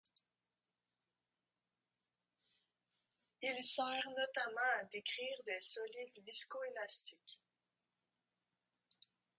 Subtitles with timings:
[3.43, 3.85] Il sert
[4.17, 7.39] notamment à décrire des solides visco-élastiques.